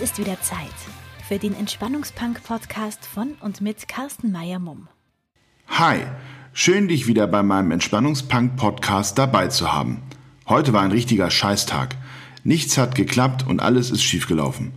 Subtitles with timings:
[0.00, 0.72] ist wieder Zeit
[1.28, 4.88] für den Entspannungspunk-Podcast von und mit Carsten Meyer-Mumm.
[5.68, 5.98] Hi,
[6.54, 10.00] schön dich wieder bei meinem Entspannungspunk-Podcast dabei zu haben.
[10.48, 11.96] Heute war ein richtiger Scheißtag.
[12.44, 14.72] Nichts hat geklappt und alles ist schiefgelaufen.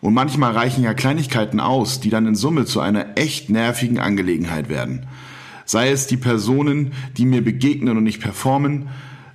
[0.00, 4.68] Und manchmal reichen ja Kleinigkeiten aus, die dann in Summe zu einer echt nervigen Angelegenheit
[4.68, 5.06] werden.
[5.64, 8.88] Sei es die Personen, die mir begegnen und nicht performen,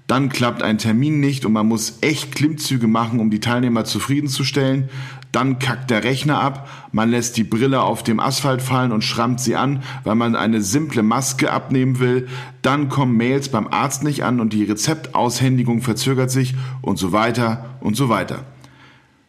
[0.10, 4.90] dann klappt ein Termin nicht und man muss echt Klimmzüge machen, um die Teilnehmer zufriedenzustellen.
[5.32, 9.40] Dann kackt der Rechner ab, man lässt die Brille auf dem Asphalt fallen und schrammt
[9.40, 12.28] sie an, weil man eine simple Maske abnehmen will.
[12.64, 17.78] Dann kommen Mails beim Arzt nicht an und die Rezeptaushändigung verzögert sich und so weiter
[17.80, 18.46] und so weiter.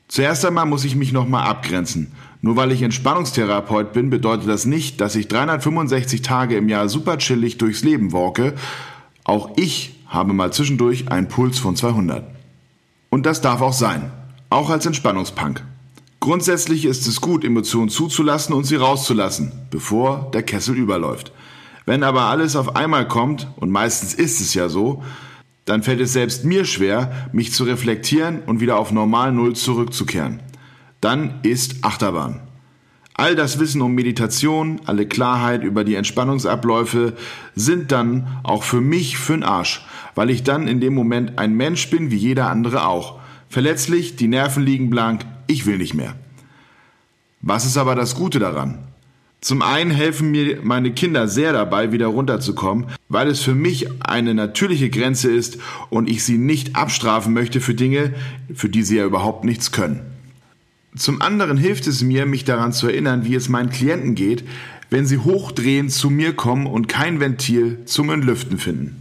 [0.08, 2.12] Zuerst einmal muss ich mich nochmal abgrenzen.
[2.40, 7.18] Nur weil ich Entspannungstherapeut bin, bedeutet das nicht, dass ich 365 Tage im Jahr super
[7.18, 8.55] chillig durchs Leben walke.
[9.24, 12.25] Auch ich habe mal zwischendurch einen Puls von 200.
[13.08, 14.11] Und das darf auch sein,
[14.50, 15.64] auch als Entspannungspunk.
[16.19, 21.33] Grundsätzlich ist es gut, Emotionen zuzulassen und sie rauszulassen, bevor der Kessel überläuft.
[21.86, 25.02] Wenn aber alles auf einmal kommt, und meistens ist es ja so,
[25.64, 30.41] dann fällt es selbst mir schwer, mich zu reflektieren und wieder auf normal Null zurückzukehren.
[31.00, 32.41] Dann ist Achterbahn.
[33.14, 37.14] All das Wissen um Meditation, alle Klarheit über die Entspannungsabläufe
[37.55, 41.91] sind dann auch für mich für'n Arsch, weil ich dann in dem Moment ein Mensch
[41.91, 43.19] bin wie jeder andere auch.
[43.48, 46.14] Verletzlich, die Nerven liegen blank, ich will nicht mehr.
[47.41, 48.78] Was ist aber das Gute daran?
[49.41, 54.34] Zum einen helfen mir meine Kinder sehr dabei, wieder runterzukommen, weil es für mich eine
[54.34, 55.58] natürliche Grenze ist
[55.89, 58.13] und ich sie nicht abstrafen möchte für Dinge,
[58.55, 60.02] für die sie ja überhaupt nichts können.
[60.95, 64.45] Zum anderen hilft es mir, mich daran zu erinnern, wie es meinen Klienten geht,
[64.90, 69.01] wenn sie hochdrehend zu mir kommen und kein Ventil zum Entlüften finden.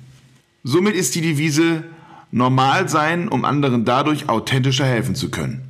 [0.63, 1.83] Somit ist die Devise
[2.31, 5.61] normal sein, um anderen dadurch authentischer helfen zu können.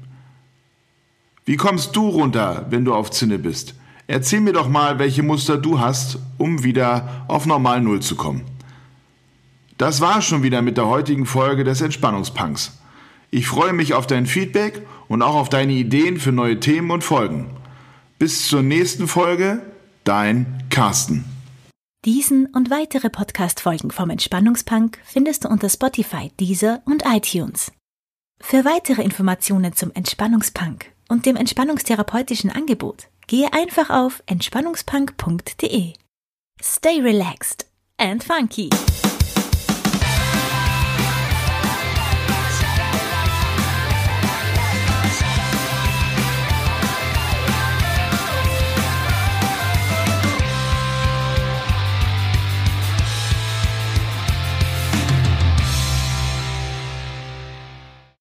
[1.45, 3.75] Wie kommst du runter, wenn du auf Zinne bist?
[4.07, 8.41] Erzähl mir doch mal, welche Muster du hast, um wieder auf normal Null zu kommen.
[9.77, 12.77] Das war schon wieder mit der heutigen Folge des Entspannungspunks.
[13.31, 17.03] Ich freue mich auf dein Feedback und auch auf deine Ideen für neue Themen und
[17.03, 17.51] Folgen.
[18.17, 19.61] Bis zur nächsten Folge,
[20.03, 21.23] dein Carsten.
[22.05, 27.73] Diesen und weitere Podcast-Folgen vom Entspannungspunk findest du unter Spotify, Deezer und iTunes.
[28.39, 35.93] Für weitere Informationen zum Entspannungspunk und dem entspannungstherapeutischen Angebot gehe einfach auf entspannungspunk.de.
[36.61, 37.65] Stay relaxed
[37.97, 38.69] and funky.